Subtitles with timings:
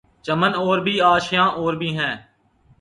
[0.25, 2.15] چمن اور بھی آشیاں اور بھی ہیں